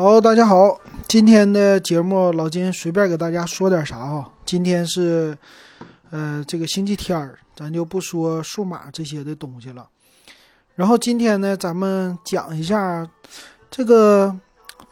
[0.00, 4.32] 好，大家好，今天的节目老金随便给大家说点啥哈。
[4.46, 5.36] 今天是，
[6.10, 9.88] 呃，这个星期天儿，咱就不说数码这些的东西了。
[10.76, 13.10] 然后今天呢，咱们讲一下
[13.68, 14.38] 这个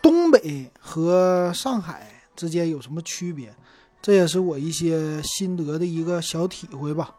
[0.03, 3.55] 东北和上海之间有什么区别，
[4.03, 7.15] 这也是我一些心得的一个小体会吧。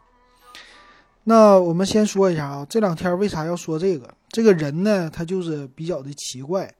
[1.24, 4.14] 那我们先说一下啊，这两天为啥要说这个？
[4.28, 6.70] 这个人呢，他就是比较的奇怪。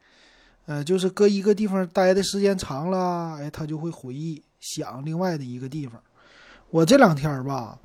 [0.69, 5.99] 呃，就是搁一个地方待的时间长了，哎，他就会回忆想另外的一个地方。
[6.69, 7.79] 我这两天吧，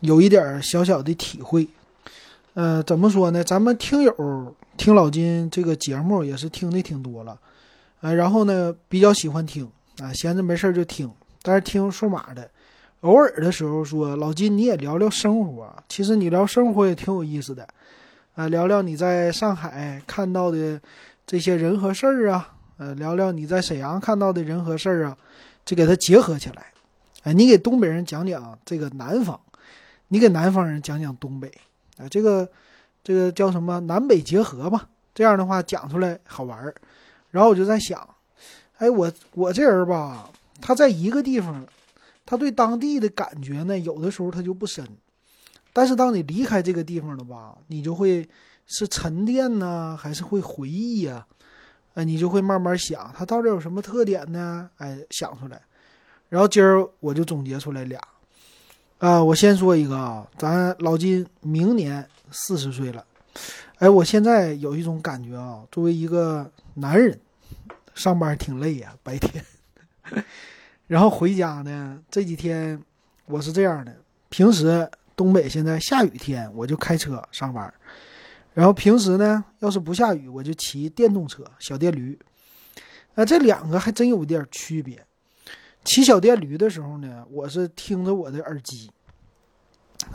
[0.00, 1.66] 有一点小小的体会。
[2.52, 3.42] 呃，怎么说呢？
[3.42, 7.38] 咱们听友听老金这个节目也是听的挺多了，
[8.02, 9.66] 呃，然后呢比较喜欢听
[10.02, 11.10] 啊，闲着没事儿就听。
[11.40, 12.50] 但是听数码的，
[13.00, 17.66] 偶尔的时候说老金你也聊聊生活，其实你聊生活也挺有意思的，
[18.34, 20.78] 啊，聊聊你在上海看到的。
[21.28, 25.18] 这些人和事儿啊，呃，聊聊你在沈阳看到的人和事儿啊，
[25.62, 26.72] 就给它结合起来。
[27.24, 29.38] 哎，你给东北人讲讲这个南方，
[30.08, 31.52] 你给南方人讲讲东北，
[31.98, 32.48] 啊，这个
[33.04, 34.88] 这个叫什么南北结合吧？
[35.14, 36.74] 这样的话讲出来好玩儿。
[37.30, 38.08] 然后我就在想，
[38.78, 40.30] 哎，我我这人吧，
[40.62, 41.62] 他在一个地方，
[42.24, 44.82] 他对当地的感觉呢，有的时候他就不深。
[45.74, 48.26] 但是当你离开这个地方了吧，你就会。
[48.68, 51.26] 是沉淀呢，还是会回忆呀？
[51.94, 54.70] 哎，你就会慢慢想，它到底有什么特点呢？
[54.76, 55.60] 哎，想出来。
[56.28, 58.00] 然后今儿我就总结出来俩。
[58.98, 63.04] 啊，我先说一个啊，咱老金明年四十岁了。
[63.78, 67.18] 哎，我现在有一种感觉啊，作为一个男人，
[67.94, 69.44] 上班挺累呀， 白天。
[70.86, 72.80] 然后回家呢，这几天
[73.26, 73.96] 我是这样的：
[74.28, 77.72] 平时东北现在下雨天，我就开车上班。
[78.58, 82.18] 然后平时呢，要是不下雨，我就骑电动车、小电驴。
[83.14, 85.00] 啊，这两个还真有点区别。
[85.84, 88.90] 骑小电驴的时候呢，我是听着我的耳机，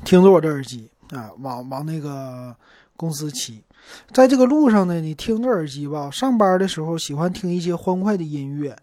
[0.03, 2.53] 听着我的耳机啊，往往那个
[2.97, 3.63] 公司骑。
[4.11, 8.77] 在这个路上呢，你听着耳机吧，上班的时候喜欢听一些欢快的音乐，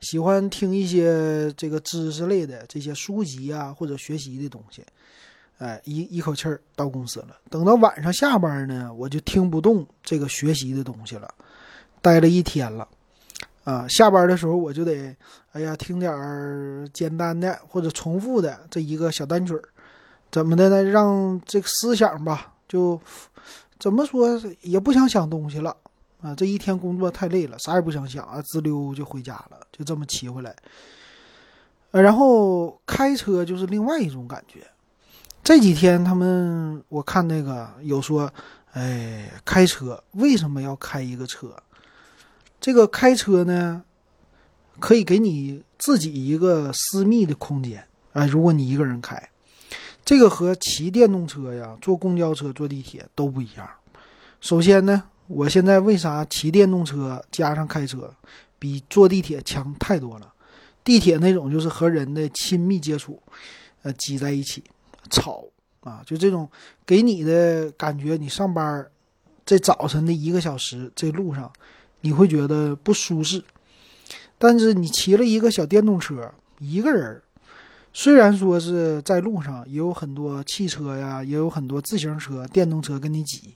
[0.00, 4.82] 喜欢听一些这个知识类的这些书籍啊，或者学习的东西。
[5.58, 7.28] 哎，一一口气儿到公司了。
[7.48, 11.32] 等到晚上下班呢，我就听不动这个学习的东西了。
[12.02, 12.86] 待了一天了，
[13.64, 15.16] 啊，下班的时候我就得，
[15.52, 19.62] 哎呀，听点儿简单的或者重复的这一个小单曲儿，
[20.30, 20.84] 怎么的呢？
[20.84, 23.00] 让这个思想吧，就
[23.80, 25.74] 怎么说也不想想东西了
[26.20, 26.34] 啊。
[26.34, 30.54] 这一天工作太累了，啥也不想想啊，滋溜就回家了，就这么骑回来。
[31.90, 34.66] 然后开车就是另外一种感觉。
[35.46, 38.28] 这几天他们我看那个有说，
[38.72, 41.54] 哎，开车为什么要开一个车？
[42.60, 43.84] 这个开车呢，
[44.80, 47.86] 可以给你自己一个私密的空间。
[48.14, 49.30] 哎，如果你一个人开，
[50.04, 53.70] 这个和骑电动车呀、坐公交车、坐地铁都不一样。
[54.40, 58.12] 首先呢，我现在为啥骑电动车加上开车，
[58.58, 60.32] 比坐地铁强太多了？
[60.82, 63.22] 地铁那种就是和人的亲密接触，
[63.82, 64.64] 呃，挤在一起。
[65.10, 65.44] 吵
[65.80, 66.48] 啊，就这种
[66.84, 68.86] 给你的感觉，你上班
[69.44, 71.52] 这早晨的一个小时，这路上
[72.00, 73.42] 你会觉得不舒适。
[74.38, 77.22] 但是你骑了一个小电动车，一个人，
[77.92, 83.54] 虽然说是在路上也有很多汽车呀，也有很多自行车、电动车跟你挤，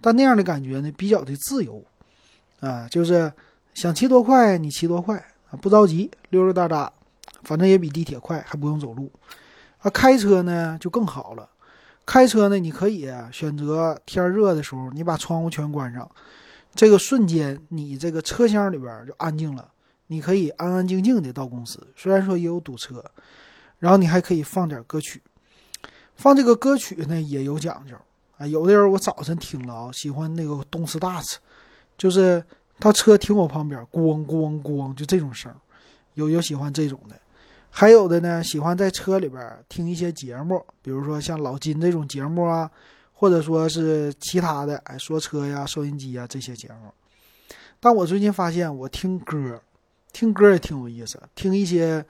[0.00, 1.84] 但那样的感觉呢，比较的自由
[2.60, 3.30] 啊，就是
[3.74, 5.16] 想骑多快你骑多快
[5.50, 6.90] 啊，不着急，溜溜达达，
[7.42, 9.12] 反正也比地铁快，还不用走路。
[9.86, 11.48] 那，开车呢就更好了。
[12.04, 16.10] 开车呢，你可以选择天热的时候，你把窗户全关上，
[16.74, 19.70] 这个瞬间你这个车厢里边就安静了，
[20.08, 21.86] 你可以安安静静的到公司。
[21.94, 23.04] 虽然说也有堵车，
[23.78, 25.22] 然后你还可以放点歌曲。
[26.16, 27.94] 放这个歌曲呢也有讲究
[28.38, 28.46] 啊。
[28.46, 31.38] 有的人我早晨听了啊，喜欢那个动次大次，
[31.96, 32.42] 就是
[32.80, 35.54] 他车停我旁边，咣咣咣，就这种声
[36.14, 37.16] 有有喜欢这种的。
[37.78, 39.38] 还有的呢，喜欢在车里边
[39.68, 42.70] 听一些节目，比如说像老金这种节目啊，
[43.12, 46.90] 或者说是其他的，哎，说车呀、收音机啊这些节目。
[47.78, 49.60] 但我最近发现，我听歌，
[50.10, 52.02] 听歌也挺有意思，听一些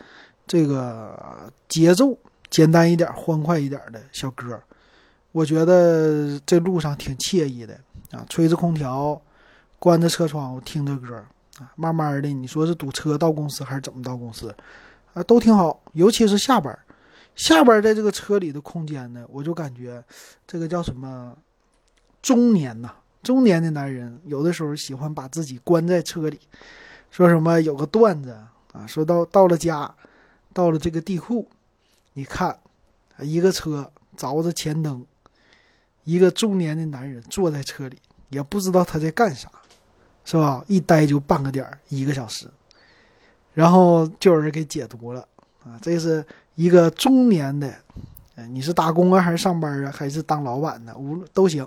[0.46, 2.16] 这个节奏
[2.48, 4.62] 简单一点、欢快一点的小歌，
[5.32, 7.74] 我觉得这路上挺惬意的
[8.12, 9.20] 啊，吹着空调，
[9.80, 11.16] 关着车窗，听着歌
[11.58, 14.54] 啊，慢慢的，你说是堵车到公司还是怎么到公司？
[15.16, 16.78] 啊，都挺好，尤其是下班
[17.34, 20.04] 下班在这个车里的空间呢，我就感觉
[20.46, 21.34] 这个叫什么
[22.20, 22.90] 中年呐，
[23.22, 26.38] 中年的男人有的时候喜欢把自己关在车里，
[27.10, 28.36] 说什么有个段子
[28.72, 29.94] 啊，说到到了家，
[30.52, 31.48] 到了这个地库，
[32.12, 32.58] 你看，
[33.20, 35.02] 一个车着着前灯，
[36.04, 37.96] 一个中年的男人坐在车里，
[38.28, 39.50] 也不知道他在干啥，
[40.26, 40.62] 是吧？
[40.68, 42.50] 一待就半个点儿，一个小时，
[43.56, 45.26] 然后就有人给解读了
[45.64, 46.22] 啊，这是
[46.56, 47.74] 一个中年的。
[48.50, 50.94] 你是打工啊，还是上班啊，还是当老板呢？
[50.94, 51.66] 无论都行，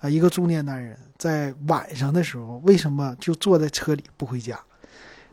[0.00, 4.60] 啊，一个中年男人在晚上的时候，为什么就坐在车里不回家？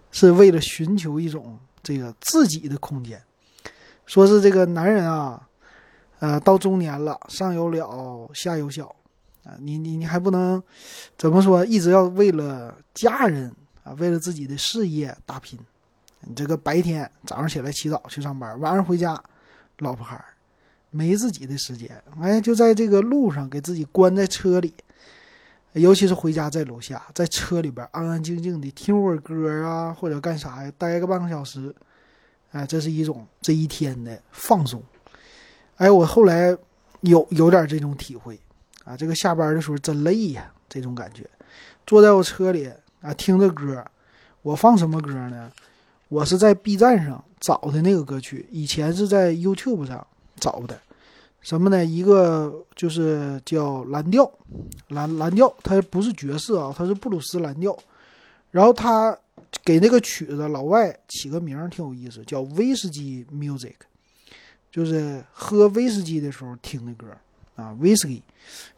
[0.10, 3.22] 是为了寻求一种这个自己的空间。
[4.06, 5.50] 说是这个男人啊，
[6.20, 8.86] 呃，到中年了，上有老，下有小，
[9.44, 10.64] 啊，你你你还不能
[11.18, 13.54] 怎么说，一直要为了家人
[13.84, 15.60] 啊，为了自己的事业打拼。
[16.26, 19.22] 你这个白天早上起来起早去上班，晚上回家，
[19.80, 20.26] 老婆孩儿。
[20.96, 21.90] 没自己的时间，
[22.22, 24.72] 哎，就在这个路上给自己关在车里，
[25.72, 31.74] 尤其是回家在楼下，在车里边安安静静的听会儿歌啊，或者干啥呀，待个半个小时，
[32.52, 34.84] 哎，这是一种这一天的放松。
[35.78, 36.56] 哎，我后来
[37.02, 38.40] 有有点这种体会
[38.86, 41.28] 啊，这个下班的时候真累呀，这种感觉，
[41.88, 42.72] 坐在我车里
[43.02, 43.84] 啊，听着歌，
[44.44, 45.52] 我放什么歌呢？
[46.14, 50.06] 我是在 B 站上找的那个歌曲，以前是在 YouTube 上。
[50.40, 50.78] 找的
[51.42, 51.86] 什么呢？
[51.86, 54.30] 一个就是叫蓝调，
[54.90, 57.78] 蓝蓝调，它不是爵士啊，它是布鲁斯蓝调。
[58.52, 59.18] 然后他
[59.64, 63.76] 给那个曲子老外起个名儿挺有意思，叫威士忌 music，
[64.70, 67.08] 就是喝威士忌的时候听的歌
[67.56, 67.74] 啊。
[67.80, 68.22] 威士忌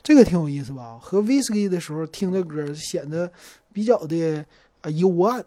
[0.04, 1.00] 这个挺有意思吧？
[1.02, 3.32] 喝威士忌的时候听的歌显得
[3.74, 4.46] 比较的
[4.82, 5.44] 啊幽暗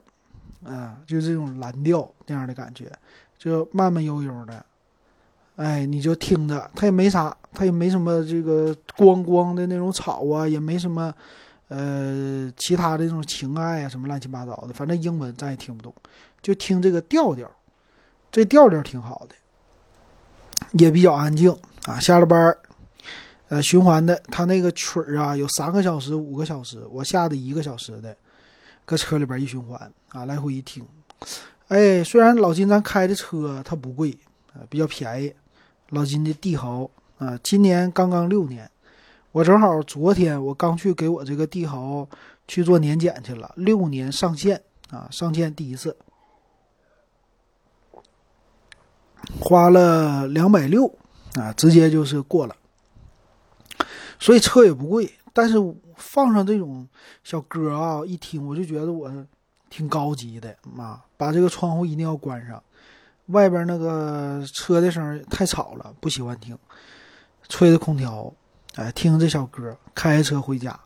[0.64, 2.90] 啊，就这种蓝调那样的感觉，
[3.38, 4.64] 就慢慢悠悠的。
[5.56, 11.12] 哎，你就听着，它也没啥，它也没什么这个光光的那种吵啊，也没什么，
[11.66, 15.92] 呃，其他的那种情爱啊，什么乱七八糟的，反正英文咱也听不懂，
[16.40, 17.50] 就听这个调调，
[18.30, 19.34] 这调调挺好的，
[20.72, 21.50] 也比较安静
[21.86, 21.98] 啊。
[21.98, 22.58] 下了班儿，
[23.48, 28.16] 呃，循环的，它那个曲儿啊，有三个小时、五个小时，我下的一个小时的，
[28.88, 30.82] 搁车里边一循环啊，来回一听，
[31.66, 34.16] 哎，虽然老金咱开的车它不贵
[34.54, 35.34] 啊，比较便宜。
[35.90, 36.88] 老金的帝豪
[37.18, 38.70] 啊，今年刚刚六年，
[39.30, 42.08] 我正好昨天我刚去给我这个帝豪
[42.46, 45.94] 去做年检去了，六年上线啊，上线第一次，
[49.38, 50.90] 花了两百六
[51.34, 52.56] 啊，直接就是过了。
[54.18, 55.58] 所以车也不贵，但是
[55.98, 56.88] 放上这种
[57.22, 59.12] 小歌啊，一听我就觉得我
[59.68, 62.62] 挺高级的妈，把这个窗户一定要关上。
[63.26, 66.56] 外边那个车的声太吵了，不喜欢听。
[67.48, 68.32] 吹着空调，
[68.76, 70.78] 哎，听这小歌，开车回家。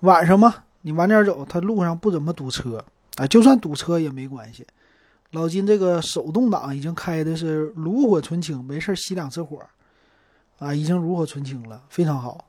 [0.00, 2.84] 晚上嘛，你晚点走，他路上不怎么堵车，
[3.16, 4.66] 哎，就算堵车也没关系。
[5.32, 9.60] 老金这个手动挡已经开的是炉火纯青，没事熄两次火，
[10.58, 12.44] 啊，已经炉火纯青了，非常好。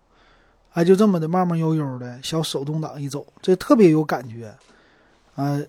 [0.77, 4.55] 哎，就这么的慢慢悠悠的小手动挡一走，这特别有感觉，
[5.35, 5.59] 啊。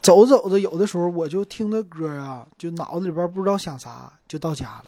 [0.00, 4.86] 走走着，有的时候我就听着歌啊，就脑子里边不知道想啥，就到家了。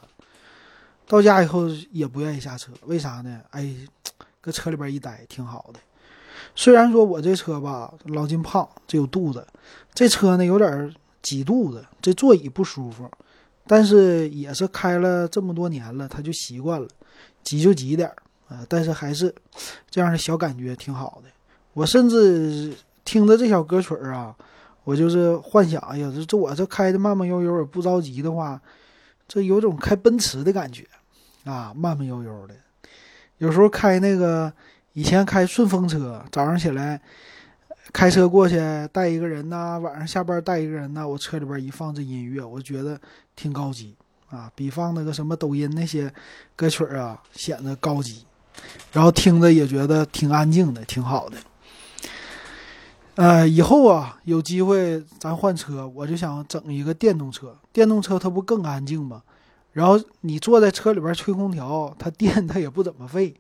[1.07, 3.41] 到家以后也不愿意下车，为啥呢？
[3.51, 3.75] 哎，
[4.41, 5.79] 搁车里边一待挺好的。
[6.57, 9.47] 虽然说我这车吧，老金胖，这有肚子，
[9.93, 13.09] 这车呢有点挤肚子，这座椅不舒服。
[13.67, 16.89] 但是也是开了这么多年了，他就习惯了，
[17.43, 18.17] 挤就挤点儿
[18.49, 18.65] 啊。
[18.69, 19.35] 但是还是
[19.91, 21.31] 这样的小感觉挺好的。
[21.73, 22.75] 我甚至
[23.05, 24.35] 听着这小歌曲儿啊。
[24.85, 28.61] 我就是幻想，哎呀，这这我这开的慢慢悠悠也不着急的话，
[29.27, 30.87] 这有种开奔驰的感觉，
[31.45, 32.55] 啊，慢慢悠悠的。
[33.39, 34.53] 有时候开那个
[34.93, 37.01] 以前开顺风车，早上起来
[37.95, 38.59] 开车过去
[38.93, 43.01] 带一个人呐，晚上下班带一个人呐，我车里边一放这音乐，我觉得
[43.35, 43.97] 挺高级
[44.29, 46.13] 啊，比放那个什么抖音那些
[46.55, 48.27] 歌曲啊显得高级，
[48.93, 51.37] 然后听着也觉得挺安静的，挺好的。
[53.17, 57.57] 呃，以后啊，有机会咱换车，我就想整一个电动车。
[57.73, 59.23] 电动车它不更安静吗？
[59.73, 63.35] 然后你坐在车里边吹空调，它电它也不怎么费，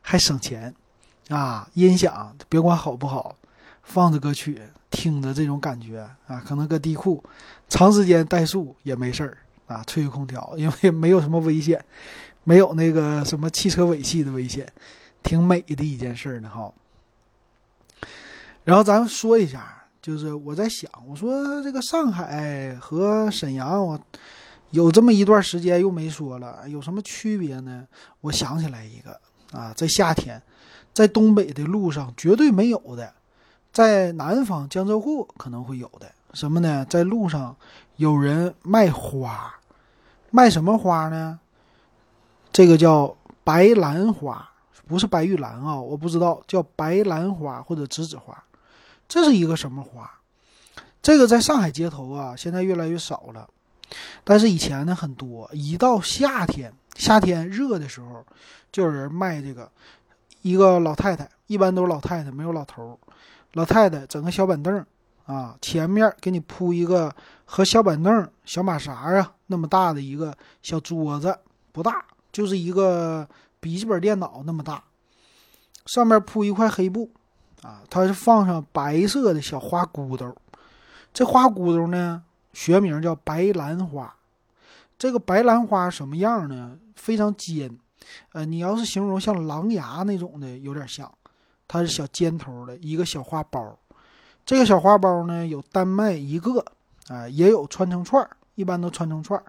[0.00, 0.74] 还省钱
[1.28, 1.68] 啊。
[1.74, 3.36] 音响别管好不好，
[3.82, 7.22] 放着歌曲听着这种感觉啊，可能搁地库
[7.68, 11.82] 长时间怠速也没事儿啊，吹空调，因为没有什么危险，
[12.44, 14.70] 没有那个什么汽车尾气的危险，
[15.22, 16.72] 挺美的一件事呢哈。
[18.62, 24.00] 然后咱们说一下，就是我在想，我说这个上海和沈阳，我
[24.70, 27.86] 有这么一段时间又没说了，有什么区别呢？
[28.20, 29.20] 我想起来一个
[29.52, 30.40] 啊，在夏天，
[30.92, 33.12] 在东北的路上绝对没有的，
[33.72, 36.10] 在南方江浙沪可能会有的。
[36.32, 36.84] 什么呢？
[36.88, 37.54] 在路上
[37.96, 39.54] 有人卖花，
[40.30, 41.38] 卖什么花呢？
[42.54, 44.48] 这个叫白兰花，
[44.86, 48.44] 不是白玉兰啊，我不知道叫白兰花或者栀子花，
[49.08, 50.08] 这是一个什么花？
[51.02, 53.48] 这个在上海街头啊，现在越来越少了，
[54.22, 55.50] 但是以前呢很多。
[55.52, 58.24] 一到夏天，夏天热的时候，
[58.70, 59.68] 就有人卖这个。
[60.42, 62.98] 一个老太太，一般都是老太太，没有老头儿。
[63.54, 64.86] 老太太整个小板凳
[65.26, 67.12] 啊，前面给你铺一个
[67.44, 70.32] 和小板凳、小马扎啊那么大的一个
[70.62, 71.36] 小桌子，
[71.72, 72.04] 不大。
[72.34, 73.26] 就是一个
[73.60, 74.82] 笔记本电脑那么大，
[75.86, 77.08] 上面铺一块黑布，
[77.62, 80.36] 啊，它是放上白色的小花骨朵
[81.12, 84.12] 这花骨朵呢，学名叫白兰花。
[84.98, 86.76] 这个白兰花什么样呢？
[86.96, 87.70] 非常尖，
[88.32, 91.08] 呃，你要是形容像狼牙那种的，有点像。
[91.68, 93.76] 它是小尖头的一个小花苞。
[94.44, 96.64] 这个小花苞呢，有单卖一个，
[97.06, 99.44] 啊，也有穿成串儿，一般都穿成串儿。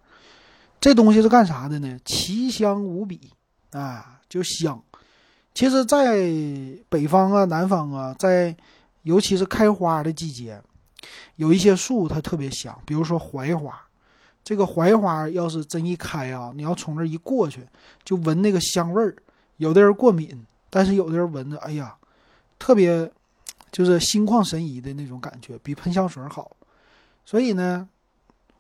[0.86, 2.00] 这东西是干啥的呢？
[2.06, 3.32] 奇香无比
[3.72, 4.80] 啊，就香。
[5.52, 6.30] 其实，在
[6.90, 8.56] 北方啊、南方啊，在
[9.02, 10.62] 尤其是开花的季节，
[11.38, 13.76] 有一些树它特别香，比如说槐花。
[14.44, 17.68] 这个槐花要是真一开啊，你要从这一过去，
[18.04, 19.16] 就闻那个香味儿。
[19.58, 21.96] 有的人过敏，但是有的人闻着，哎呀，
[22.60, 23.12] 特别
[23.72, 26.56] 就是心旷神怡的那种感觉，比喷香水好。
[27.26, 27.90] 所以呢。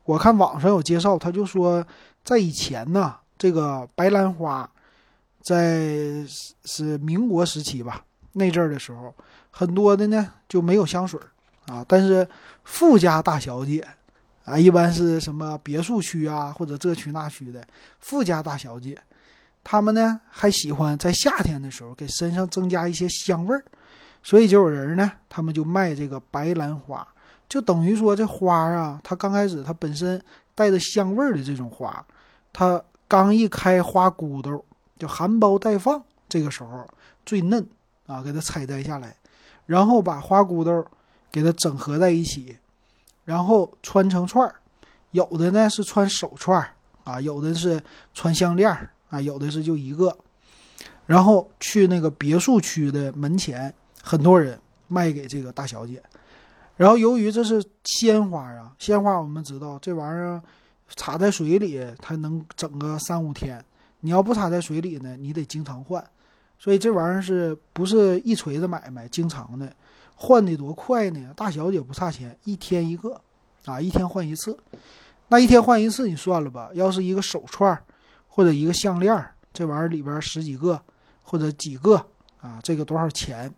[0.07, 1.83] 我看网上有介绍，他就说，
[2.25, 4.67] 在以前呢，这个白兰花，
[5.41, 6.25] 在
[6.63, 8.03] 是民国时期吧，
[8.33, 9.13] 那阵儿的时候，
[9.51, 11.19] 很多的呢就没有香水
[11.67, 11.85] 啊。
[11.87, 12.27] 但是
[12.63, 13.87] 富家大小姐
[14.43, 17.63] 啊，一般是什么别墅区啊，或者这区那区的
[17.99, 18.99] 富家大小姐，
[19.63, 23.63] 她们呢还喜欢在夏天的时候给身上增加一些香味儿，
[24.23, 27.07] 所以就有人呢，他们就卖这个白兰花。
[27.47, 30.19] 就等于说，这花啊，它刚开始它本身
[30.55, 32.03] 带着香味儿的这种花，
[32.57, 34.63] 它刚一开花骨朵，
[34.97, 36.87] 就含苞待放，这个时候
[37.25, 37.67] 最嫩
[38.07, 39.13] 啊，给它采摘下来，
[39.65, 40.87] 然后把花骨朵
[41.29, 42.57] 给它整合在一起，
[43.25, 44.55] 然后穿成串儿，
[45.11, 46.69] 有的呢是穿手串儿
[47.03, 47.83] 啊，有的是
[48.13, 50.17] 穿项链儿啊，有的是就一个，
[51.05, 54.57] 然后去那个别墅区的门前，很多人
[54.87, 56.01] 卖给这个大小姐。
[56.77, 60.41] 然后，由于这是鲜花啊，鲜花我们知道这玩意儿
[60.89, 63.63] 插在水里，它能整个三五天。
[64.01, 66.03] 你要不插在水里呢，你得经常换。
[66.57, 69.07] 所以这玩意儿是不是一锤子买卖？
[69.07, 69.75] 经常的，
[70.15, 71.33] 换的多快呢？
[71.35, 73.19] 大小姐不差钱，一天一个，
[73.65, 74.57] 啊，一天换一次。
[75.27, 76.69] 那一天换一次，你算了吧。
[76.73, 77.77] 要是一个手串
[78.27, 80.79] 或者一个项链，这玩意儿里边十几个
[81.23, 81.95] 或者几个
[82.39, 83.53] 啊，这个多少钱？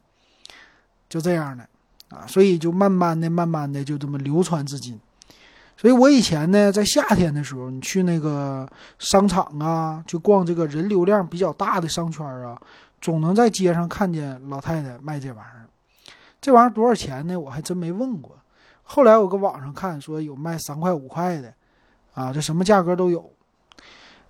[1.10, 1.68] 就这样的。
[2.10, 4.98] 啊，所以就慢慢的、慢慢的就这么流传至今。
[5.78, 8.68] 所以我以前呢，在夏天的时候，你去那个
[8.98, 12.60] 商场啊，就逛这个人流量比较大的商圈啊，
[13.00, 15.66] 总能在街上看见老太太卖这玩意儿。
[16.42, 17.40] 这玩意儿多少钱呢？
[17.40, 18.36] 我还真没问过。
[18.82, 21.54] 后来我搁网上看，说有卖三块、五块的，
[22.14, 23.32] 啊，这什么价格都有。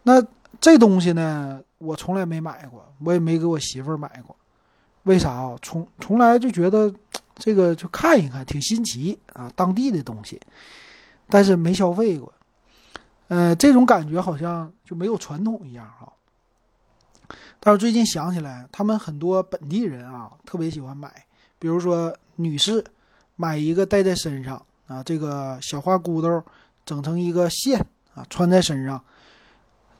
[0.03, 0.21] 那
[0.59, 4.35] 这东西呢，我从来没买过，我也没给我媳妇儿买过。
[5.03, 5.55] 为啥啊？
[5.61, 6.93] 从从来就觉得。
[7.39, 10.41] 这个就看一看，挺新奇啊，当地的东西，
[11.29, 12.33] 但是没消费过，
[13.27, 16.11] 呃，这种感觉好像就没有传统一样哈。
[17.59, 21.11] 但是最近想起来，他们很多本地人啊，特别喜欢买，
[21.59, 22.83] 比如说女士
[23.35, 26.43] 买一个戴在身上啊，这个小花骨朵
[26.85, 27.79] 整成一个线
[28.13, 29.03] 啊，穿在身上，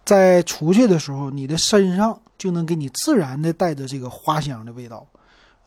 [0.06, 5.06] 在出去的时候，你的身上就能给你自然的带着这个花香的味道。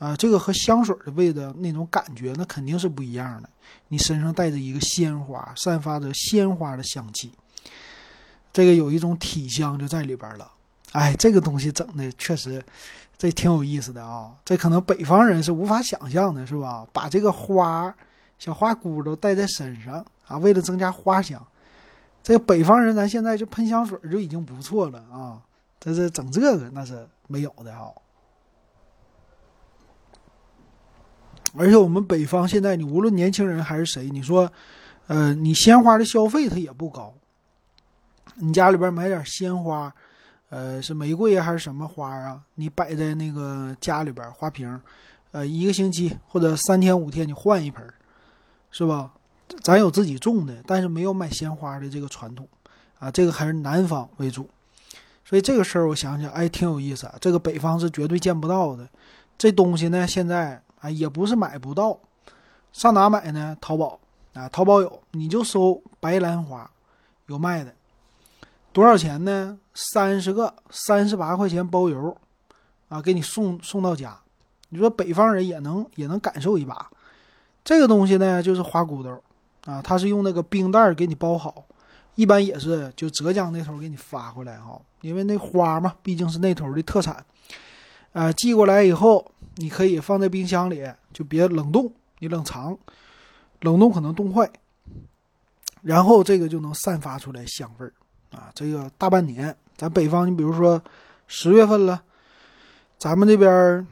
[0.00, 3.48] 啊，这个和香水的味道那种感觉，那肯定是不一样的。
[3.88, 7.30] 你身上带着一个鲜花，散发着鲜花的香气，
[8.50, 10.50] 这个有一种体香就在里边了。
[10.92, 12.64] 哎，这个东西整的确实，
[13.18, 14.32] 这挺有意思的啊。
[14.42, 16.86] 这可能北方人是无法想象的，是吧？
[16.94, 17.94] 把这个花
[18.38, 21.46] 小花骨都带在身上啊，为了增加花香。
[22.22, 25.42] 这个北方人，咱现在就喷香水就已经不错了啊。
[25.78, 27.92] 这是整这个那是没有的哈。
[31.56, 34.50] 而且我们北方现在，你无论年轻人还是谁，你说，
[35.06, 37.12] 呃，你鲜花的消费它也不高。
[38.36, 39.92] 你家里边买点鲜花，
[40.48, 42.40] 呃，是玫瑰还是什么花啊？
[42.54, 44.80] 你摆在那个家里边花瓶，
[45.32, 47.84] 呃，一个星期或者三天五天你换一盆，
[48.70, 49.12] 是吧？
[49.62, 52.48] 咱有自己种的，但是没有买鲜花的这个传统，
[53.00, 54.48] 啊，这个还是南方为主。
[55.24, 57.16] 所以这个事儿我想想，哎，挺有意思啊。
[57.20, 58.88] 这个北方是绝对见不到的。
[59.36, 61.98] 这东西呢，现在啊也不是买不到，
[62.72, 63.56] 上哪买呢？
[63.60, 63.98] 淘宝
[64.34, 66.70] 啊，淘宝有，你就搜白兰花，
[67.26, 67.74] 有卖的。
[68.72, 69.58] 多少钱呢？
[69.74, 72.16] 三十个，三十八块钱包邮，
[72.88, 74.16] 啊，给你送送到家。
[74.68, 76.88] 你说北方人也能也能感受一把。
[77.64, 79.22] 这个东西呢，就是花骨朵，
[79.64, 81.64] 啊，它是用那个冰袋给你包好，
[82.14, 87.24] 一般也是就浙江那头给你发过来哈，因为那花嘛，毕竟是那头的特产。
[88.12, 92.78] 啊，寄过来以后，你可以放在冰箱里，就别冷冻，你冷藏，
[93.60, 94.50] 冷冻可能冻坏。
[95.82, 97.92] 然后这个就能散发出来香味儿。
[98.30, 100.82] 啊，这个大半年，咱北方，你比如说
[101.26, 102.02] 十月份了，
[102.98, 103.86] 咱们这边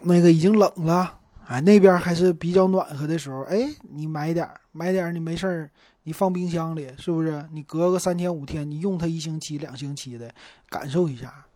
[0.00, 5.70] 那个已经冷了，哎，那边还是比较暖和的时候，哎，你买点儿买点儿你没事儿，
[6.02, 7.46] 你放冰箱里，是不是？
[7.52, 10.32] 你隔个三天五天，你用它一星期、两星期的，
[10.68, 11.46] 感受一下，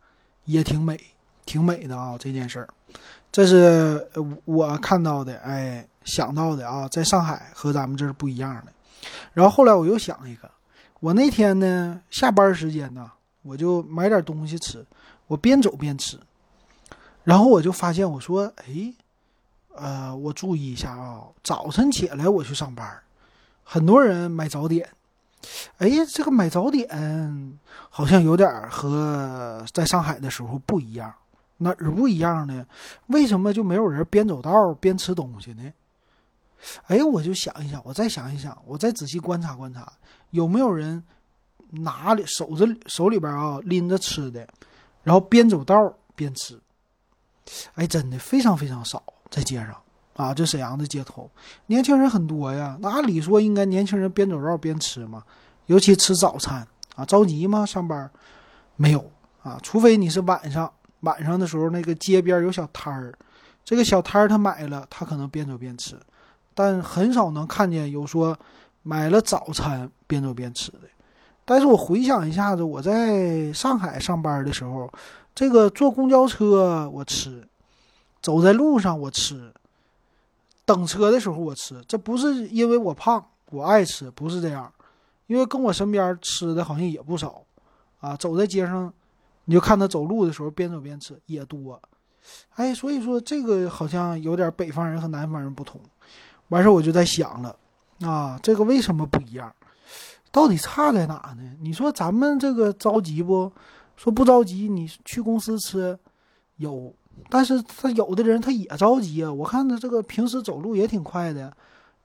[0.45, 1.01] 也挺美，
[1.45, 2.17] 挺美的啊。
[2.19, 2.69] 这件事儿，
[3.31, 4.09] 这是
[4.45, 8.73] 我看到的，哎，想到的啊，在上海和咱们这儿不一样的。
[9.33, 10.51] 然后后来我又想一个。
[11.01, 13.11] 我那天呢，下班时间呢，
[13.43, 14.83] 我就买点东西吃，
[15.27, 16.19] 我边走边吃，
[17.25, 18.95] 然后我就发现，我说，哎，
[19.75, 22.89] 呃，我注意一下啊，早晨起来我去上班，
[23.63, 24.89] 很多人买早点，
[25.77, 27.59] 哎，这个买早点
[27.91, 31.13] 好像有点和在上海的时候不一样，
[31.65, 32.65] 哪儿不一样呢？
[33.07, 35.73] 为什么就没有人边走道边吃东西呢？
[36.87, 39.91] 哎，我就想一想，我再想一想，我再仔细观察观察，
[40.31, 41.03] 有没有人
[41.71, 44.47] 拿里手着手里边啊拎着吃的，
[45.03, 45.75] 然后边走道
[46.15, 46.61] 边吃。
[47.75, 49.75] 哎，真的非常非常少，在街上
[50.17, 51.31] 啊，这沈阳的街头，
[51.67, 52.79] 年轻人很多呀。
[52.81, 55.23] 那按理说应该年轻人边走道边吃嘛，
[55.67, 57.67] 尤其吃早餐啊，着急吗？
[57.67, 58.11] 上班
[58.77, 59.11] 没有
[59.43, 59.59] 啊？
[59.63, 60.73] 除非你是晚上，
[61.05, 63.15] 晚上的时候那个街边有小摊儿，
[63.65, 65.97] 这个小摊儿他买了，他可能边走边吃。
[66.55, 68.37] 但很少能看见有说
[68.83, 70.81] 买了早餐边走边吃的。
[71.45, 74.91] 但是我回想一下子，我在上海上班的时候，
[75.35, 77.47] 这个坐公交车我吃，
[78.23, 79.53] 走在路上我吃，
[80.65, 81.85] 等车的时候我吃。
[81.87, 84.73] 这不是因为我胖，我爱吃，不是这样。
[85.27, 87.43] 因为跟我身边吃的好像也不少
[88.01, 88.17] 啊。
[88.17, 88.93] 走在街上，
[89.45, 91.81] 你就看他走路的时候边走边吃也多。
[92.55, 95.81] 哎，所以说这个好像有点北方人和南方人不同。
[96.49, 97.57] 完事我就在想了，
[98.01, 99.55] 啊，这个为什么不一样？
[100.31, 101.53] 到底差在哪呢？
[101.61, 103.51] 你说咱们这个着急不？
[103.97, 105.97] 说不着急，你去公司吃
[106.57, 106.93] 有，
[107.31, 109.33] 但是他有的人他也着急啊。
[109.33, 111.57] 我看他这个平时走路也挺快的，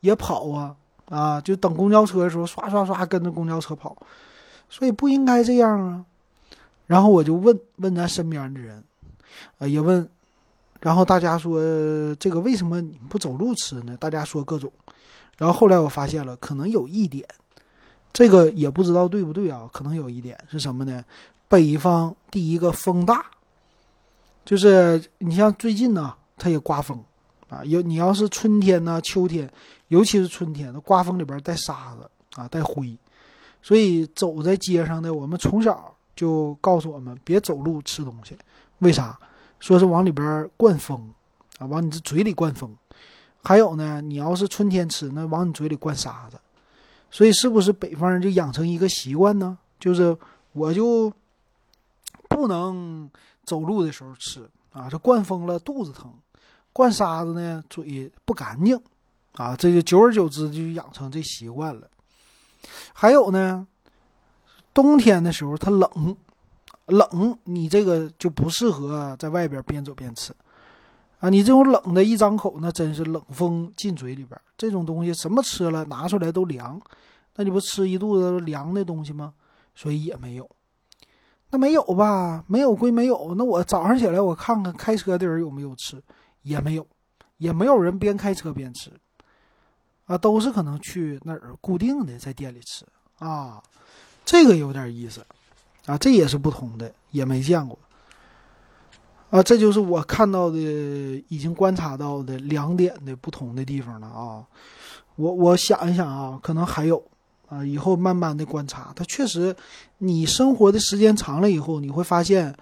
[0.02, 0.76] 也跑啊，
[1.10, 3.98] 啊，就等公交车的时候刷刷刷跟着公交车跑，
[4.70, 6.06] 所以不应该这样啊。
[6.90, 8.84] 然后我就问问咱身边的人，
[9.60, 10.10] 啊，也问。
[10.82, 11.62] 然后大家说
[12.16, 13.96] 这个为什么你不走路吃呢？
[13.98, 14.72] 大家说各种。
[15.38, 17.24] 然后后来我发现了，可能有一点，
[18.12, 19.70] 这个也不知道对不对啊？
[19.72, 21.06] 可能有一点是什么呢？
[21.48, 23.24] 北方第一个风大，
[24.44, 27.00] 就是你像最近呢，它也刮风
[27.50, 27.64] 啊。
[27.66, 29.48] 有你要是春天呢、秋天，
[29.90, 32.98] 尤其是春天，那刮风里边带沙子啊、带灰，
[33.62, 38.38] 所以走在街上的我们从小就告诉我们别走路吃东西，
[38.80, 39.18] 为啥？
[39.62, 41.14] 说是往里边灌风，
[41.60, 42.76] 啊，往你这嘴里灌风。
[43.42, 46.38] 还有呢，你要是春天吃，那往你嘴里灌沙子。
[47.10, 49.58] 所以是不是北方人就养成一个习惯呢？
[49.80, 50.18] 就是
[50.52, 51.10] 我就
[52.28, 53.10] 不能
[53.46, 56.14] 走路的时候吃啊，这灌风了肚子疼，
[56.74, 58.78] 灌沙子呢嘴不干净，
[59.36, 61.90] 啊，这就久而久之就养成这习惯了。
[62.92, 63.66] 还有呢，
[64.82, 66.16] 冬天的时候它冷。
[66.88, 70.34] 冷，你这个就不适合在外边边走边吃，
[71.20, 74.42] 啊，你这种冷的一张口，那真是冷风进嘴里边。
[74.58, 76.82] 这种东西什么吃了拿出来都凉，
[77.36, 79.36] 那你不吃一肚子凉的东西吗？
[79.76, 80.50] 所以也没有。
[81.52, 82.44] 那没有吧？
[82.48, 83.36] 没有归没有。
[83.38, 86.02] 那我早上起来我看看开车的人有没有吃，
[86.42, 86.88] 也没有，
[87.38, 88.92] 也没有人边开车边吃，
[90.06, 92.84] 啊，都是可能去那儿固定的在店里吃
[93.20, 93.62] 啊，
[94.30, 95.26] 这个有点意思。
[95.88, 97.80] 啊，这也是不同的，也没见过。
[99.32, 100.56] 啊，这就是我看到的，
[101.30, 104.46] 已经观察到的两点的不同的地方了啊。
[105.16, 107.04] 我我想一想啊，可能还有
[107.48, 108.94] 啊，以后慢慢的观察。
[108.96, 109.56] 它确实，
[109.98, 112.56] 你生活的时间长了以后，你会发现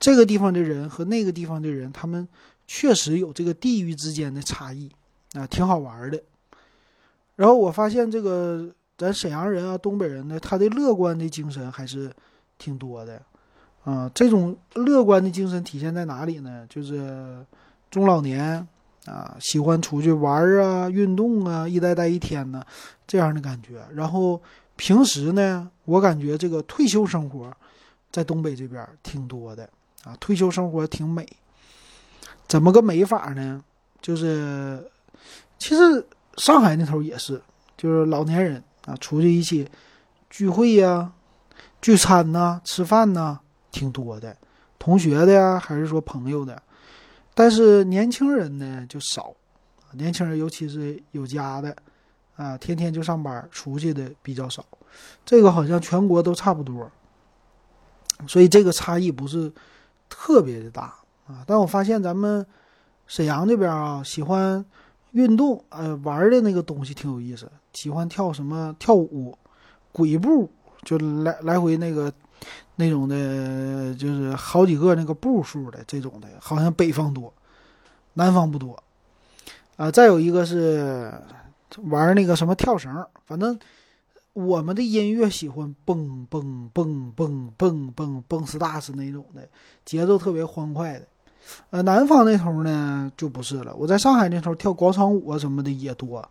[0.00, 2.26] 这个地方的人和那个地方的人，他们
[2.66, 4.90] 确实有这个地域之间的差异
[5.34, 6.20] 啊，挺好玩的。
[7.36, 12.12] 然后我发现这个咱沈阳人啊，东北人呢，他的乐观的精神还是。
[12.58, 13.20] 挺多的，
[13.82, 16.64] 啊，这种乐观的精神体现在哪里呢？
[16.68, 17.44] 就是
[17.90, 18.64] 中老年
[19.04, 22.64] 啊，喜欢出去玩啊、运动啊，一待待一天呢，
[23.04, 23.84] 这样的感觉。
[23.92, 24.40] 然后
[24.76, 27.52] 平时呢，我感觉这个退休生活
[28.12, 29.68] 在东北这边挺多的
[30.04, 31.26] 啊，退休生活挺美。
[32.46, 33.60] 怎么个美法呢？
[34.00, 34.88] 就是
[35.58, 37.42] 其实上海那头也是，
[37.76, 39.68] 就是老年人啊，出去一起
[40.30, 41.12] 聚会呀、
[41.80, 43.40] 聚餐呐、吃饭呐。
[43.72, 44.36] 挺多的，
[44.78, 46.62] 同学的呀，还是说朋友的，
[47.32, 49.34] 但是年轻人呢就少，
[49.92, 51.74] 年轻人尤其是有家的，
[52.36, 54.62] 啊，天天就上班出去的比较少，
[55.24, 56.92] 这个好像全国都差不多，
[58.28, 59.50] 所以这个差异不是
[60.06, 60.94] 特别的大
[61.26, 61.42] 啊。
[61.46, 62.46] 但我发现咱们
[63.06, 64.62] 沈阳这边啊，喜欢
[65.12, 69.36] 运动，呃，玩的那个东西挺有意思，喜欢跳什么跳舞，
[69.92, 70.50] 鬼步，
[70.82, 72.12] 就来来回那个。
[72.74, 77.32] 那种的，就是好几个那个步数的这种的，好像北方多，
[78.14, 78.82] 南方不多。
[79.76, 81.12] 啊，再有一个是
[81.82, 83.56] 玩那个什么跳绳，反正
[84.32, 89.46] 我们的音乐喜欢蹦蹦蹦蹦蹦蹦蹦斯大斯那种的，
[89.84, 91.06] 节奏特别欢快的。
[91.70, 93.74] 呃，南方那头呢就不是了。
[93.74, 96.26] 我在上海那头跳广场舞啊什么的也多，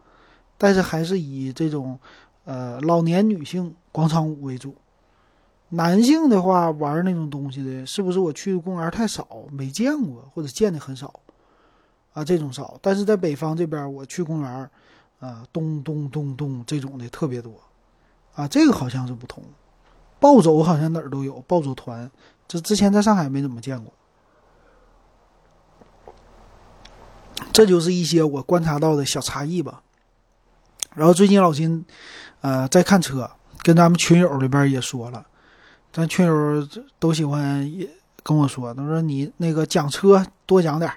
[0.58, 2.00] 但是还是以这种
[2.46, 4.76] 呃老年女性广场舞为主。
[5.70, 11.22] 男性的话玩那种东西的，是不是我去的公园太少，没见过，或者见的很少，
[12.14, 12.78] 啊，这种少。
[12.82, 14.70] 但是在北方这边，我去公园，
[15.20, 17.54] 啊，咚咚咚咚这种的特别多，
[18.36, 19.42] 啊，这个好像是不同。
[20.20, 22.12] 暴走好像哪儿都有，暴走团，
[22.48, 23.94] 这之前在上海没怎么见过。
[27.54, 29.82] 这就是一些我观察到的小差异吧。
[30.96, 31.86] 然后最近老金，
[32.42, 33.30] 呃，在看车，
[33.64, 35.26] 跟咱们群友里边也说了。
[35.94, 36.68] 咱群友
[37.00, 37.70] 都喜欢
[38.24, 40.92] 跟我说，他说你那个讲车多讲点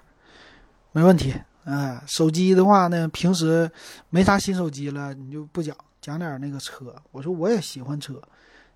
[0.92, 1.34] 没问题。
[1.64, 3.70] 哎，手机的话呢，平时
[4.10, 6.94] 没啥新手机了，你就不讲，讲点那个车。
[7.10, 8.20] 我说我也喜欢车，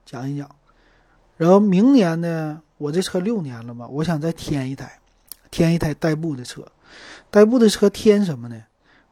[0.07, 0.49] 讲一讲。
[1.37, 4.99] 然后明年呢，我这车六年了嘛，我想再添一台，
[5.51, 6.67] 添一台代步的车。
[7.31, 8.63] 代步的车添什么呢？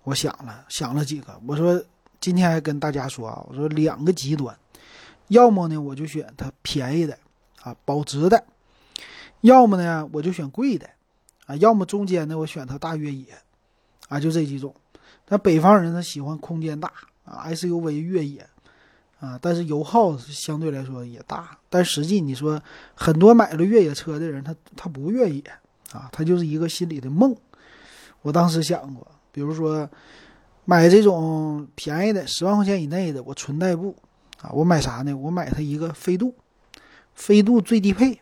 [0.05, 1.83] 我想了想了几个，我说
[2.21, 4.57] 今天还跟大家说啊，我说两个极端。
[5.29, 7.19] 要么呢，我就选它便宜的，
[7.63, 8.39] 啊，保值的；
[9.41, 10.89] 要么呢，我就选贵的，
[11.47, 13.27] 啊，要么中间呢，我选它大越野，
[14.09, 14.73] 啊，就这几种。
[15.29, 16.93] 那北方人他喜欢空间大，
[17.25, 18.47] 啊，SUV 越野，
[19.19, 21.59] 啊，但是油耗相对来说也大。
[21.69, 22.63] 但实际你说，
[22.95, 25.43] 很多买了越野车的人，他他不越野，
[25.91, 27.37] 啊，他就是一个心里的梦。
[28.23, 29.89] 我当时想过，比如说
[30.65, 33.95] 买这种便宜的，十万块钱以内的，我纯代步。
[34.43, 35.17] 啊，我买啥呢？
[35.17, 36.35] 我买它一个飞度，
[37.15, 38.21] 飞度最低配，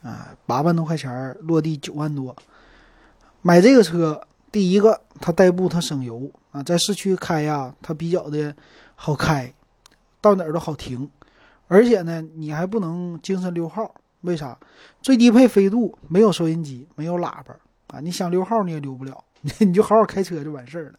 [0.00, 2.34] 啊，八万多块钱落地九万多。
[3.42, 8.54] 买这个车，第一个它代步它省油啊，在市区开呀，它比较的
[8.94, 9.52] 好开，
[10.20, 11.10] 到哪儿都好停。
[11.66, 14.56] 而且呢，你还不能精神溜号，为啥？
[15.02, 17.56] 最低配飞度没有收音机，没有喇叭
[17.88, 19.24] 啊，你想溜号你也溜不了，
[19.60, 20.98] 你就好好开车就完事儿了。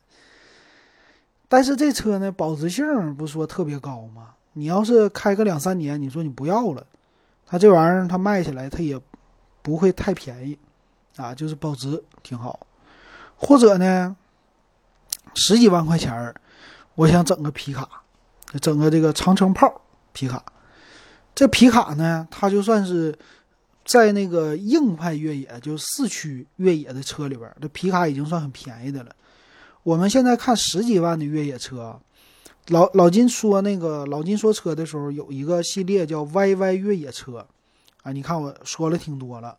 [1.50, 4.34] 但是这车呢，保值性不说特别高吗？
[4.54, 6.86] 你要是开个两三年，你说你不要了，
[7.46, 9.00] 它这玩意儿它卖起来它也
[9.62, 10.58] 不会太便宜，
[11.16, 12.60] 啊，就是保值挺好。
[13.36, 14.16] 或者呢，
[15.36, 16.34] 十几万块钱儿，
[16.96, 17.88] 我想整个皮卡，
[18.60, 19.82] 整个这个长城炮
[20.12, 20.44] 皮卡。
[21.36, 23.16] 这皮卡呢，它就算是
[23.88, 29.16] 在那个硬派越野，就是四驱越野的车里边，这皮卡已经算很便宜的了。
[29.82, 31.98] 我们现在看十几万的越野车。
[32.68, 37.48] 老老金说那个老金说车的时候，有一个系列叫 YY 越野车，
[38.04, 39.58] 啊，你看我说了挺多了。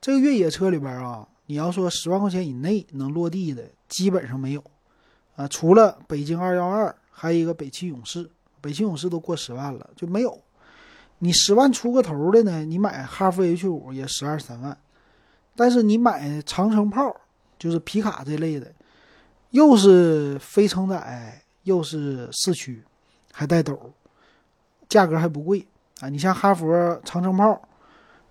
[0.00, 4.62] 这个越野车里边啊，你要说十万块钱以内能落地的，基本上没有，
[5.34, 10.40] 啊，除了北京二幺二，还有一个北汽勇士，北汽勇士都过十万了，就没有。
[11.20, 14.76] 你十万出个头的呢，你买哈弗 H 五也十二三万，
[15.54, 17.14] 但是你买长城炮，
[17.58, 18.70] 就是皮卡这类的，
[19.50, 21.42] 又是非承载。
[21.64, 22.82] 又是四驱，
[23.30, 23.78] 还带斗，
[24.88, 25.64] 价格还不贵
[26.00, 26.08] 啊！
[26.08, 27.60] 你像哈佛长城炮，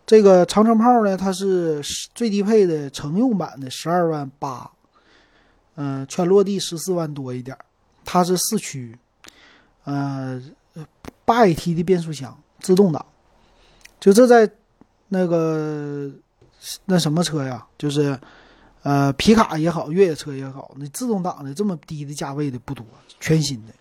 [0.04, 1.80] 这个长城炮呢，它是
[2.16, 4.70] 最低配的乘用版的十二万八，
[5.76, 7.56] 嗯，全落地十四万多一点
[8.04, 8.98] 它是四驱，
[9.84, 10.42] 呃，
[11.24, 13.06] 八 AT 的变速箱，自动挡，
[14.00, 14.50] 就这在
[15.08, 16.12] 那个
[16.86, 18.20] 那什么车呀，就是。
[18.82, 22.86] 呃，皮卡也好，越野车也好，那自动挡的这么低的价位的不多，
[23.20, 23.74] 全新的。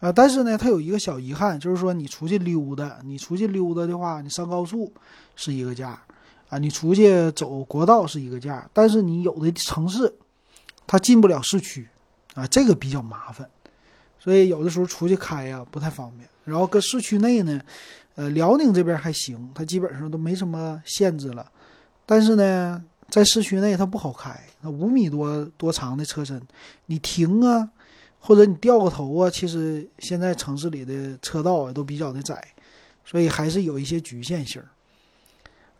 [0.00, 4.90] 啊，但是呢，它有一个小遗憾，就是说你出去溜达，你出去溜达的话，你上高速
[5.36, 6.00] 是一个价，
[6.48, 10.10] 啊，你出去走国道是一个价，但是你有的城市
[10.86, 11.86] 它进不了市区，
[12.32, 13.46] 啊，这个比较麻烦，
[14.18, 16.26] 所以有的时候出去开呀不太方便。
[16.50, 17.60] 然后搁市区内呢，
[18.16, 21.50] 呃，辽宁这边还行，它基本上都没什么限制了，
[22.04, 26.42] 但是呢，在市区内它不好开，那五米多多长的车身，
[26.86, 27.70] 你停啊。
[28.22, 32.38] 或者你掉个头啊，其实现在城市里的车道啊都比较的窄，
[33.02, 34.62] 所以还是有一些局限性。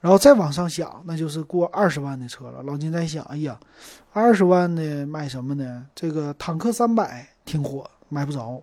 [0.00, 2.62] 然后再往上想，那就是过二十万的车了。
[2.62, 3.60] 老金在想，哎呀，
[4.14, 5.86] 二十万的买什么呢？
[5.94, 8.62] 这个坦克三百挺火，买不着，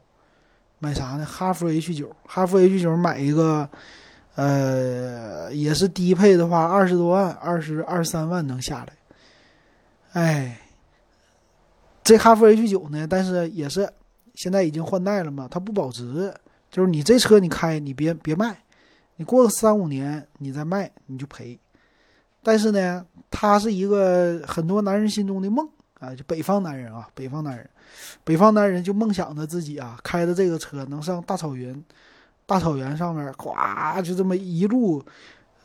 [0.79, 1.25] 买啥呢？
[1.25, 3.69] 哈弗 H 九，哈弗 H 九买一个，
[4.35, 8.93] 呃，也是低配的话，二十多万，二十二三万能下来。
[10.13, 10.61] 哎。
[12.03, 13.85] 这哈弗 H 九呢，但是也是
[14.33, 16.33] 现在已经换代了嘛，它不保值，
[16.71, 18.57] 就是你这车你开，你别别卖，
[19.17, 21.59] 你过个三五年你再卖你就赔。
[22.41, 25.67] 但是呢，它是一个很多男人心中的梦
[25.99, 27.69] 啊，就北方男人啊，北方男人，
[28.23, 31.83] 北方男人就梦想着自己啊开的这个车能上大草原，
[32.45, 35.03] 大草原上面咵就这么一路。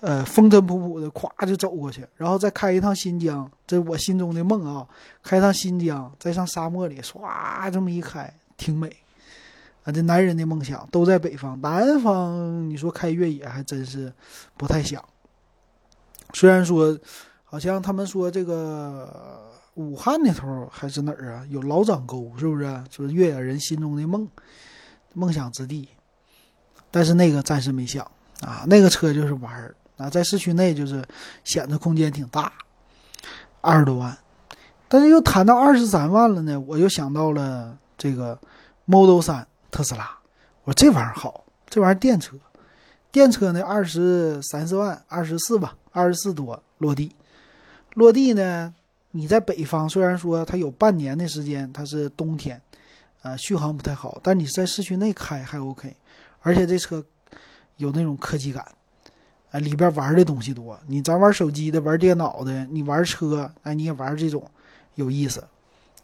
[0.00, 4.84] 呃，风尘仆仆的，咵就走过去，然后再开一趟新疆，这我心中的梦啊！
[5.22, 8.96] 开趟新疆，再上沙漠里，唰这么一开，挺美
[9.84, 9.92] 啊！
[9.92, 14.12] 这男人的梦想都在北方，南方你说开越野还真是
[14.56, 15.00] 不太想。
[16.34, 16.98] 虽然说，
[17.44, 22.84] 好像他们说这个武汉那头还是哪儿啊，有老掌沟，是不是？
[22.90, 24.28] 就是越野人心中的梦
[25.14, 25.88] 梦想之地，
[26.90, 28.04] 但是那个暂时没想
[28.40, 29.74] 啊，那个车就是玩儿。
[29.98, 31.04] 啊，在市区内就是
[31.44, 32.52] 显得空间挺大，
[33.60, 34.18] 二十多万，
[34.88, 38.36] 但是又谈到二十三万了呢，我又想到了这个
[38.86, 40.18] Model 3特斯拉，
[40.64, 42.36] 我说这玩意儿好，这玩意儿电车，
[43.12, 47.14] 电车呢二十三四万，二十四吧，二十四多落地，
[47.92, 48.74] 落地呢，
[49.12, 52.60] 你在北方虽然说它有半年的时间它是冬天，
[53.22, 55.94] 啊，续航不太好，但你在市区内开还 OK，
[56.40, 57.04] 而且这车
[57.76, 58.66] 有那种科技感。
[59.50, 64.50] 哎，里边玩的东西多，你咱玩手机的，玩电脑的，你玩车，哎，你也玩这种，
[64.94, 65.46] 有意思。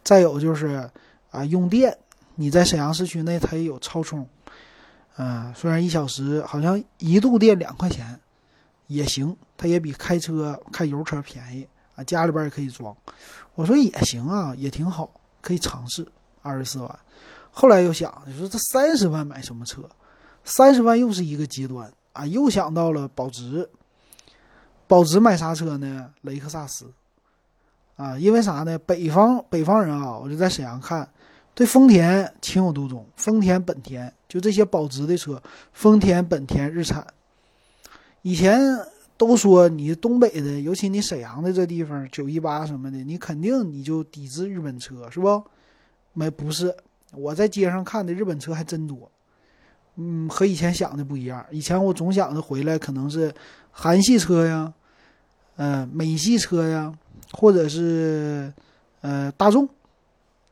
[0.03, 0.87] 再有就是
[1.31, 1.97] 啊，用电，
[2.35, 4.27] 你在沈阳市区内它也有超充，
[5.17, 8.19] 嗯，虽然一小时好像一度电两块钱，
[8.85, 11.67] 也行，它也比开车开油车便宜
[11.99, 12.03] 啊。
[12.03, 12.95] 家里边也可以装，
[13.55, 15.09] 我说也行啊，也挺好，
[15.41, 16.07] 可以尝试。
[16.41, 16.99] 二十四万，
[17.51, 19.81] 后来又想，你说这三十万买什么车？
[20.45, 21.91] 三十万又是一个极端。
[22.13, 23.69] 啊，又想到了保值，
[24.87, 26.11] 保值买啥车呢？
[26.21, 26.91] 雷克萨斯，
[27.95, 28.77] 啊，因为啥呢？
[28.79, 31.07] 北方北方人啊，我就在沈阳看，
[31.53, 37.05] 对丰田情有独钟，丰田、本田就这些保值的车，丰田、本田、日产，
[38.23, 38.59] 以前
[39.19, 45.43] 都说你东北的，尤其你沈阳的这地方，九一八什么的，你肯定你就抵制日本车，是不？
[46.13, 46.73] 没不是，
[47.11, 49.11] 我在街上看的日本车还真多。
[49.97, 51.45] 嗯，和以前想的不一样。
[51.51, 53.33] 以前我总想着回来可能是
[53.71, 54.73] 韩系车呀，
[55.57, 56.97] 呃，美系车呀，
[57.33, 58.53] 或者是
[59.01, 59.67] 呃大众、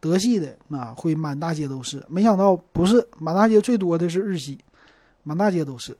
[0.01, 2.03] 德系的啊，会满大街都是。
[2.09, 4.59] 没想到不是，满大街最多的是日系，
[5.23, 5.95] 满大街都是。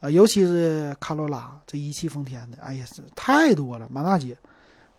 [0.00, 4.36] 啊，尤其是卡罗拉这一汽丰田的，哎呀，是太多了，满大街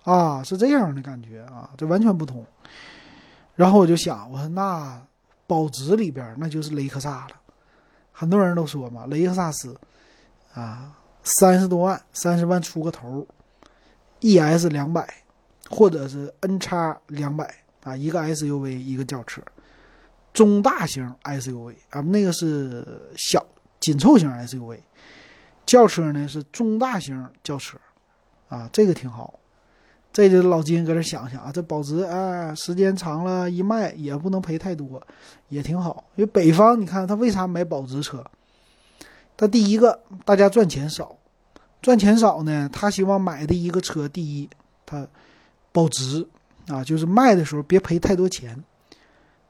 [0.04, 2.46] 啊，是这样的感觉啊，这完全不同。
[3.56, 5.02] 然后我就想，我说那
[5.48, 7.36] 保值里边那就是雷克萨了。
[8.12, 9.74] 很多人都说嘛，雷克萨斯，
[10.54, 13.26] 啊，三十多万，三十万出个头
[14.20, 15.08] ，ES 两百，
[15.70, 19.42] 或者是 N 叉两百啊，一个 SUV，一个轿车，
[20.34, 22.86] 中大型 SUV 啊，那个是
[23.16, 23.46] 小
[23.80, 24.80] 紧凑型 SUV，
[25.65, 27.78] 轿车呢是中大型轿车，
[28.50, 29.39] 啊，这个挺好。
[30.12, 35.02] 这就老金搁这想想啊，这保值啊，时间长了，一卖也不能赔太多，
[35.50, 36.04] 也挺好。
[36.15, 38.26] 因为北方，你看他为啥买保值车？
[39.38, 41.15] 他第一个，大家赚钱少，
[41.80, 44.50] 赚钱少呢，他希望买的一个车，第一，
[44.84, 45.08] 他
[45.72, 46.28] 保值
[46.68, 48.62] 啊，就是卖的时候别赔太多钱。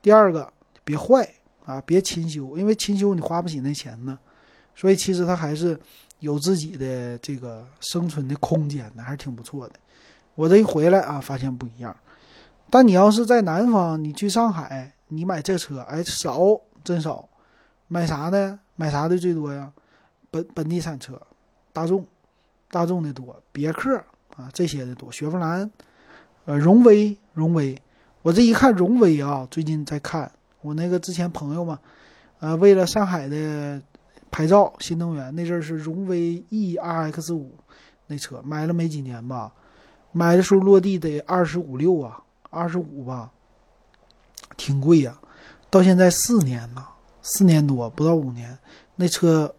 [0.01, 0.51] 第二个，
[0.83, 1.27] 别坏
[1.69, 4.17] 啊，别勤修，因为勤修你花不起那钱呢。
[4.73, 5.79] 所以其实他还是
[6.17, 9.75] 有自己的这个生存的空间的，还是挺不错的。
[10.33, 11.95] 我这一回来啊，发现不一样。
[12.71, 16.39] 但你要是在南方，你去上海，你买这车，哎，少，
[16.83, 17.29] 真少。
[17.87, 18.59] 买啥呢？
[18.75, 19.71] 买啥的最多呀？
[20.31, 21.21] 本本地产车，
[21.71, 22.03] 大众，
[22.71, 23.95] 大众的多，别克
[24.35, 25.69] 啊这些的多，雪佛兰，
[26.45, 27.79] 呃，荣威，荣威。
[28.21, 31.79] 我这一看荣威啊，最近在看我那个之前朋友嘛，
[32.39, 33.81] 呃，为了上海的
[34.31, 37.51] 牌照，新能源那阵儿是荣威 E R X 五
[38.07, 39.51] 那车，买了没几年吧，
[40.11, 43.31] 买的时候落地得二十五六啊，二十五吧，
[44.57, 45.17] 挺贵呀。
[45.69, 46.89] 到现在四年了，
[47.21, 48.57] 四年多不到五年，
[48.95, 49.53] 那车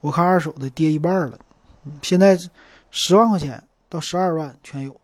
[0.00, 1.38] 我看二手的跌一半了，
[2.02, 2.36] 现在
[2.90, 4.96] 十万块钱到十二万全有，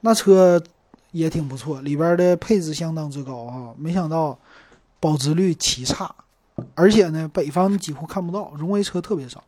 [0.00, 0.62] 那车
[1.10, 4.38] 也挺不错，里边的配置相当之高啊，没想到
[5.04, 6.10] 保值率奇差，
[6.74, 9.44] 而且呢，北方几乎看不到，荣威车特别少，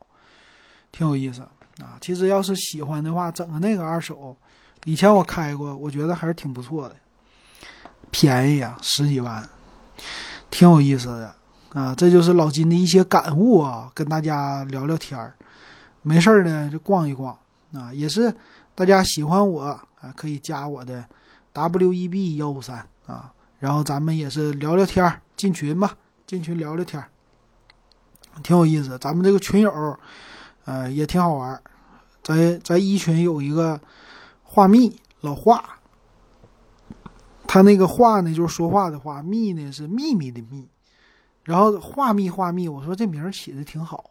[0.92, 1.40] 挺有意思
[1.80, 1.96] 啊。
[1.98, 4.36] 其实要是喜欢的话，整个那个二手，
[4.84, 6.96] 以前我开过，我觉得还是挺不错的，
[8.10, 9.48] 便宜啊，十几万。
[10.50, 11.34] 挺有意思的
[11.72, 15.34] 啊，这就是老金的一些感悟啊，跟大家聊聊天儿。
[16.02, 17.34] 没事儿呢就逛一逛
[17.72, 18.30] 啊，也是
[18.74, 21.02] 大家喜欢我啊，可以加我的
[21.54, 25.96] W E B 幺五三啊，然后咱们也是聊聊天儿，进群吧，
[26.26, 27.08] 进群聊聊天儿，
[28.42, 28.96] 挺有意思。
[28.98, 29.98] 咱们这个群友，
[30.64, 31.62] 呃，也挺好玩儿。
[32.22, 33.80] 在在一群有一个
[34.42, 35.78] 画密老画。
[37.46, 40.68] 他那个话呢，就是说话的话；密呢是秘密的秘。
[41.44, 44.10] 然后话密话密，我说这名儿起的挺好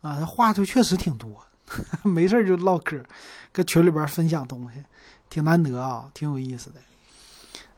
[0.00, 1.44] 啊，他话就确实挺多，
[2.02, 3.04] 没事就唠嗑，
[3.52, 4.82] 搁群里边分享东西，
[5.28, 6.80] 挺难得啊，挺有意思的。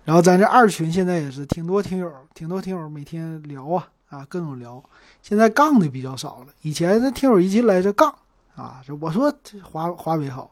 [0.05, 4.83] 然后咱这二群现在也是挺多听友，挺多听友每天聊啊啊各种聊。
[5.23, 8.14] 现在杠的比较少了，以前这听友一进来就杠
[8.55, 10.51] 啊，就我说华华为好，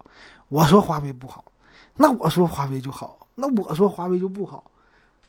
[0.48, 1.44] 我说华为不好，
[1.96, 3.18] 那我说华为就好。
[3.34, 4.70] 那我说华为就不好，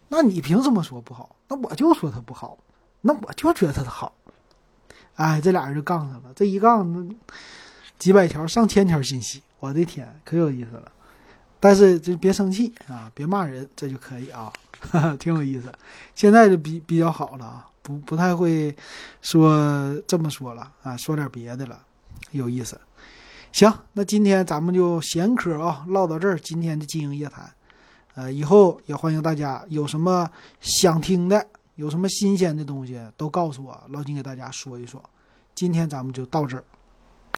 [0.09, 1.35] 那你凭什么说不好？
[1.47, 2.57] 那我就说它不好，
[2.99, 4.13] 那我就觉得它好。
[5.15, 7.15] 哎，这俩人就杠上了，这一杠那
[7.97, 10.91] 几百条、上千条信息，我的天，可有意思了。
[11.63, 14.51] 但是就别生气啊，别骂人，这就可以啊，
[15.17, 15.71] 挺有意思。
[16.13, 18.75] 现在就比比较好了啊，不不太会
[19.21, 21.79] 说这么说了啊，说点别的了，
[22.31, 22.77] 有意思。
[23.53, 27.49] 行，那今天咱们就闲嗑啊，唠到这儿，今天的经营夜谈。
[28.15, 35.01] 呃，以后也欢迎大家有什么想听的，有什么新鲜的东西都告诉我，老金给大家说一说。
[35.55, 36.63] 今天咱们就到这儿。